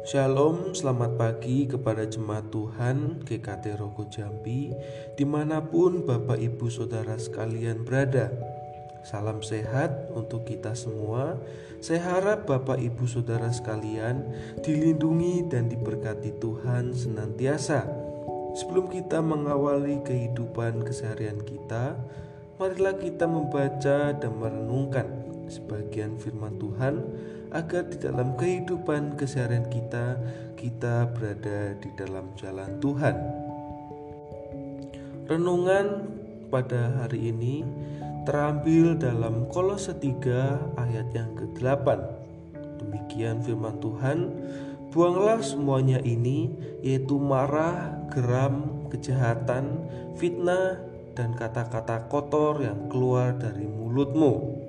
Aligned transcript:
Shalom, 0.00 0.72
selamat 0.72 1.20
pagi 1.20 1.68
kepada 1.68 2.08
jemaat 2.08 2.48
Tuhan 2.48 3.20
GKT 3.20 3.76
Rogo 3.76 4.08
Jambi 4.08 4.72
Di 5.12 5.28
mana 5.28 5.60
pun 5.60 6.08
Bapak 6.08 6.40
Ibu 6.40 6.72
Saudara 6.72 7.20
sekalian 7.20 7.84
berada. 7.84 8.32
Salam 9.04 9.44
sehat 9.44 10.08
untuk 10.16 10.48
kita 10.48 10.72
semua. 10.72 11.36
Saya 11.84 12.16
harap 12.16 12.48
Bapak 12.48 12.80
Ibu 12.80 13.04
Saudara 13.04 13.52
sekalian 13.52 14.24
Dilindungi 14.64 15.44
dan 15.52 15.68
diberkati 15.68 16.32
Tuhan 16.40 16.96
senantiasa. 16.96 17.84
Sebelum 18.56 18.88
kita 18.88 19.20
mengawali 19.20 20.00
kehidupan 20.00 20.80
keseharian 20.80 21.44
kita 21.44 22.00
Marilah 22.60 22.92
kita 23.00 23.24
membaca 23.24 24.12
dan 24.12 24.32
merenungkan 24.36 25.08
sebagian 25.48 26.20
firman 26.20 26.60
Tuhan 26.60 26.94
agar 27.50 27.86
di 27.90 27.98
dalam 27.98 28.38
kehidupan 28.38 29.18
keseharian 29.18 29.66
kita 29.66 30.18
kita 30.54 31.10
berada 31.10 31.74
di 31.82 31.90
dalam 31.98 32.30
jalan 32.38 32.78
Tuhan. 32.78 33.16
Renungan 35.26 35.86
pada 36.50 37.00
hari 37.02 37.30
ini 37.30 37.62
terambil 38.26 38.98
dalam 38.98 39.46
Kolose 39.48 39.94
3 39.94 40.78
ayat 40.78 41.08
yang 41.14 41.32
ke-8. 41.38 41.86
Demikian 42.82 43.40
firman 43.40 43.78
Tuhan, 43.78 44.18
buanglah 44.90 45.40
semuanya 45.40 46.02
ini 46.02 46.50
yaitu 46.82 47.16
marah, 47.16 47.94
geram, 48.10 48.86
kejahatan, 48.90 49.86
fitnah, 50.18 50.82
dan 51.14 51.34
kata-kata 51.34 52.10
kotor 52.10 52.62
yang 52.62 52.90
keluar 52.90 53.34
dari 53.36 53.66
mulutmu 53.66 54.59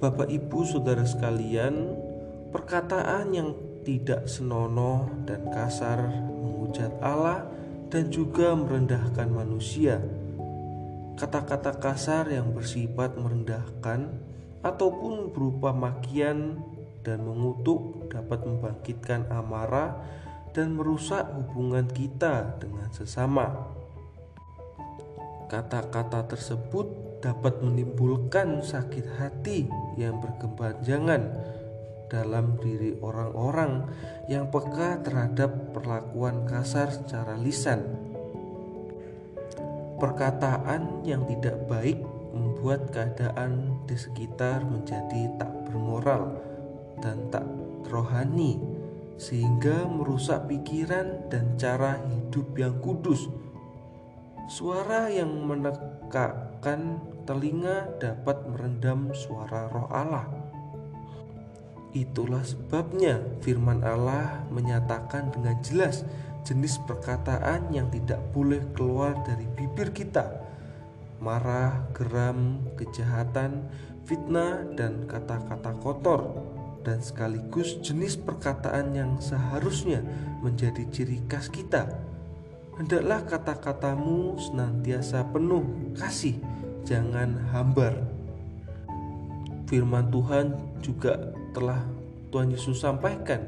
Bapak, 0.00 0.32
ibu, 0.32 0.64
saudara 0.64 1.04
sekalian, 1.04 1.92
perkataan 2.48 3.36
yang 3.36 3.52
tidak 3.84 4.24
senonoh 4.32 5.12
dan 5.28 5.44
kasar 5.52 6.08
menghujat 6.24 6.88
Allah 7.04 7.44
dan 7.92 8.08
juga 8.08 8.56
merendahkan 8.56 9.28
manusia. 9.28 10.00
Kata-kata 11.20 11.76
kasar 11.76 12.32
yang 12.32 12.48
bersifat 12.56 13.20
merendahkan 13.20 14.08
ataupun 14.64 15.36
berupa 15.36 15.76
makian 15.76 16.64
dan 17.04 17.20
mengutuk 17.20 18.08
dapat 18.08 18.40
membangkitkan 18.40 19.28
amarah 19.28 20.00
dan 20.56 20.80
merusak 20.80 21.28
hubungan 21.36 21.84
kita 21.84 22.56
dengan 22.56 22.88
sesama. 22.88 23.68
Kata-kata 25.52 26.24
tersebut 26.24 27.09
dapat 27.20 27.60
menimbulkan 27.60 28.64
sakit 28.64 29.20
hati 29.20 29.68
yang 30.00 30.20
berkepanjangan 30.20 31.22
dalam 32.10 32.58
diri 32.58 32.98
orang-orang 32.98 33.86
yang 34.26 34.50
peka 34.50 34.98
terhadap 35.06 35.70
perlakuan 35.70 36.42
kasar 36.48 36.90
secara 36.90 37.38
lisan. 37.38 37.86
Perkataan 40.00 41.06
yang 41.06 41.28
tidak 41.28 41.70
baik 41.70 42.00
membuat 42.32 42.88
keadaan 42.90 43.84
di 43.84 43.94
sekitar 43.94 44.64
menjadi 44.64 45.28
tak 45.36 45.52
bermoral 45.68 46.40
dan 47.04 47.28
tak 47.28 47.44
rohani, 47.92 48.56
sehingga 49.20 49.84
merusak 49.84 50.48
pikiran 50.48 51.28
dan 51.28 51.54
cara 51.60 52.00
hidup 52.08 52.56
yang 52.56 52.80
kudus. 52.80 53.28
Suara 54.50 55.06
yang 55.06 55.46
menekakkan 55.46 56.98
telinga 57.22 57.86
dapat 58.02 58.42
merendam 58.50 59.14
suara 59.14 59.70
roh 59.70 59.86
Allah. 59.94 60.26
Itulah 61.94 62.42
sebabnya 62.42 63.22
firman 63.46 63.86
Allah 63.86 64.42
menyatakan 64.50 65.30
dengan 65.30 65.54
jelas 65.62 66.02
jenis 66.42 66.82
perkataan 66.82 67.70
yang 67.70 67.94
tidak 67.94 68.18
boleh 68.34 68.58
keluar 68.74 69.14
dari 69.22 69.46
bibir 69.54 69.94
kita. 69.94 70.42
Marah, 71.22 71.86
geram, 71.94 72.66
kejahatan, 72.74 73.70
fitnah, 74.02 74.66
dan 74.74 75.06
kata-kata 75.06 75.78
kotor 75.78 76.26
dan 76.82 76.98
sekaligus 76.98 77.78
jenis 77.86 78.18
perkataan 78.18 78.98
yang 78.98 79.14
seharusnya 79.22 80.02
menjadi 80.42 80.90
ciri 80.90 81.22
khas 81.30 81.46
kita. 81.46 82.09
Hendaklah 82.78 83.20
kata-katamu 83.26 84.38
senantiasa 84.38 85.26
penuh 85.32 85.94
kasih 85.96 86.38
jangan 86.86 87.38
hambar. 87.50 87.96
Firman 89.70 90.10
Tuhan 90.10 90.58
juga 90.82 91.30
telah 91.54 91.82
Tuhan 92.30 92.50
Yesus 92.50 92.82
sampaikan 92.82 93.42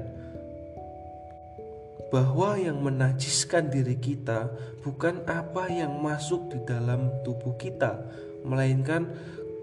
bahwa 2.13 2.61
yang 2.61 2.85
menajiskan 2.85 3.73
diri 3.73 3.97
kita 3.97 4.53
bukan 4.85 5.25
apa 5.25 5.73
yang 5.73 5.97
masuk 6.05 6.53
di 6.53 6.61
dalam 6.69 7.09
tubuh 7.25 7.57
kita, 7.57 8.05
melainkan 8.45 9.09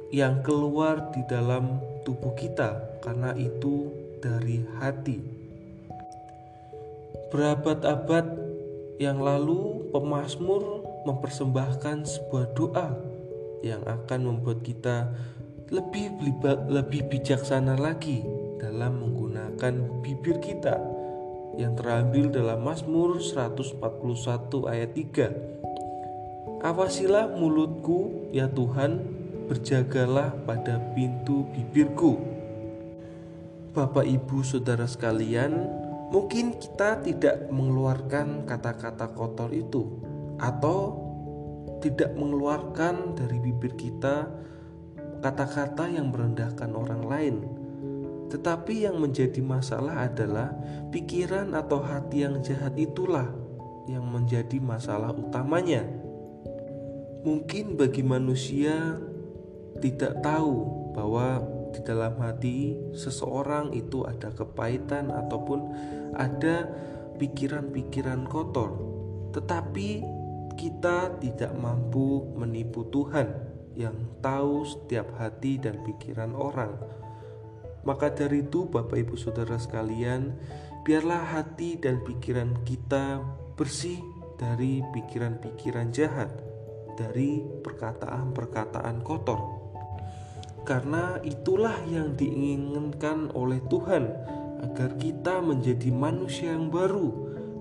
yang 0.10 0.42
keluar 0.42 1.14
di 1.14 1.22
dalam 1.30 1.78
tubuh 2.02 2.34
kita, 2.34 2.98
karena 3.06 3.38
itu 3.38 3.94
dari 4.18 4.66
hati. 4.82 5.22
Berabad-abad 7.30 8.49
yang 9.00 9.24
lalu, 9.24 9.88
pemazmur 9.96 10.84
mempersembahkan 11.08 12.04
sebuah 12.04 12.46
doa 12.52 12.88
yang 13.64 13.80
akan 13.88 14.20
membuat 14.28 14.60
kita 14.60 15.16
lebih 15.72 16.20
lebih 16.68 17.08
bijaksana 17.08 17.80
lagi 17.80 18.20
dalam 18.60 19.00
menggunakan 19.00 20.04
bibir 20.04 20.44
kita 20.44 20.76
yang 21.56 21.80
terambil 21.80 22.28
dalam 22.32 22.60
Mazmur 22.64 23.24
141 23.24 23.80
ayat 24.68 24.92
3. 24.96 26.64
Awasilah 26.64 27.40
mulutku 27.40 28.28
ya 28.36 28.52
Tuhan, 28.52 29.00
berjagalah 29.48 30.36
pada 30.44 30.80
pintu 30.92 31.48
bibirku. 31.56 32.20
Bapak 33.72 34.04
Ibu 34.04 34.44
Saudara 34.44 34.84
sekalian, 34.88 35.72
mungkin 36.10 36.58
kita 36.58 37.06
tidak 37.06 37.50
mengeluarkan 37.54 38.50
kata-kata 38.50 39.14
kotor 39.14 39.54
itu 39.54 40.02
atau 40.42 41.10
tidak 41.80 42.12
mengeluarkan 42.18 43.16
dari 43.16 43.38
bibir 43.40 43.78
kita 43.78 44.28
kata-kata 45.20 45.88
yang 45.92 46.12
merendahkan 46.12 46.72
orang 46.76 47.04
lain. 47.06 47.36
Tetapi 48.30 48.86
yang 48.86 49.02
menjadi 49.02 49.42
masalah 49.42 50.06
adalah 50.06 50.54
pikiran 50.94 51.58
atau 51.58 51.82
hati 51.82 52.24
yang 52.24 52.40
jahat 52.46 52.78
itulah 52.78 53.26
yang 53.90 54.06
menjadi 54.06 54.62
masalah 54.62 55.10
utamanya. 55.12 55.82
Mungkin 57.26 57.76
bagi 57.76 58.06
manusia 58.06 58.96
tidak 59.82 60.22
tahu 60.22 60.62
bahwa 60.94 61.42
di 61.72 61.80
dalam 61.86 62.18
hati 62.22 62.76
seseorang 62.94 63.74
itu 63.74 64.06
ada 64.06 64.34
kepahitan 64.34 65.14
ataupun 65.14 65.60
ada 66.18 66.66
pikiran-pikiran 67.20 68.26
kotor. 68.26 68.74
Tetapi 69.36 69.90
kita 70.58 71.20
tidak 71.22 71.54
mampu 71.56 72.36
menipu 72.36 72.88
Tuhan 72.92 73.32
yang 73.80 73.96
tahu 74.20 74.68
setiap 74.68 75.16
hati 75.16 75.56
dan 75.56 75.80
pikiran 75.88 76.36
orang. 76.36 76.76
Maka 77.88 78.12
dari 78.12 78.44
itu, 78.44 78.68
Bapak 78.68 79.00
Ibu 79.08 79.16
Saudara 79.16 79.56
sekalian, 79.56 80.36
biarlah 80.84 81.40
hati 81.40 81.80
dan 81.80 82.04
pikiran 82.04 82.60
kita 82.68 83.24
bersih 83.56 84.04
dari 84.36 84.84
pikiran-pikiran 84.92 85.96
jahat, 85.96 86.32
dari 87.00 87.40
perkataan-perkataan 87.64 89.00
kotor. 89.04 89.59
Karena 90.70 91.18
itulah 91.26 91.82
yang 91.90 92.14
diinginkan 92.14 93.34
oleh 93.34 93.58
Tuhan 93.74 94.06
agar 94.62 95.02
kita 95.02 95.42
menjadi 95.42 95.90
manusia 95.90 96.54
yang 96.54 96.70
baru, 96.70 97.10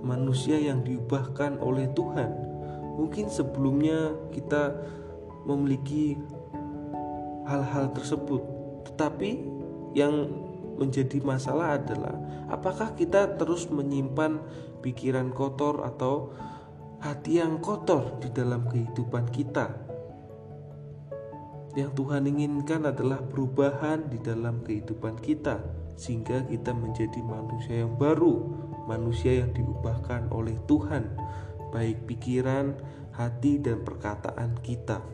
manusia 0.04 0.60
yang 0.60 0.84
diubahkan 0.84 1.56
oleh 1.56 1.88
Tuhan 1.96 2.48
Mungkin 2.98 3.30
sebelumnya 3.30 4.10
kita 4.34 4.74
memiliki 5.46 6.18
hal-hal 7.46 7.94
tersebut, 7.94 8.42
tetapi 8.90 9.38
yang 9.94 10.26
menjadi 10.74 11.22
masalah 11.22 11.78
adalah 11.78 12.18
apakah 12.50 12.98
kita 12.98 13.38
terus 13.38 13.70
menyimpan 13.70 14.42
pikiran 14.82 15.30
kotor 15.30 15.86
atau 15.86 16.34
hati 16.98 17.38
yang 17.38 17.62
kotor 17.62 18.18
di 18.18 18.34
dalam 18.34 18.66
kehidupan 18.66 19.30
kita. 19.30 19.87
Yang 21.78 21.94
Tuhan 21.94 22.26
inginkan 22.26 22.90
adalah 22.90 23.22
perubahan 23.22 24.10
di 24.10 24.18
dalam 24.18 24.66
kehidupan 24.66 25.22
kita, 25.22 25.62
sehingga 25.94 26.42
kita 26.50 26.74
menjadi 26.74 27.22
manusia 27.22 27.86
yang 27.86 27.94
baru, 27.94 28.50
manusia 28.90 29.38
yang 29.38 29.54
diubahkan 29.54 30.34
oleh 30.34 30.58
Tuhan 30.66 31.06
baik 31.70 32.08
pikiran, 32.08 32.74
hati, 33.14 33.60
dan 33.60 33.84
perkataan 33.84 34.58
kita. 34.64 35.04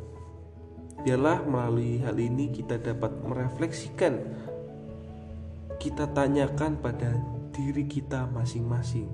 Biarlah 1.05 1.45
melalui 1.45 2.01
hal 2.01 2.17
ini 2.17 2.49
kita 2.49 2.81
dapat 2.81 3.13
merefleksikan 3.21 4.15
kita 5.77 6.09
tanyakan 6.17 6.81
pada 6.81 7.13
diri 7.53 7.85
kita 7.85 8.25
masing-masing. 8.33 9.11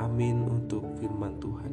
Amin 0.00 0.40
untuk 0.48 0.88
firman 0.96 1.36
Tuhan. 1.36 1.72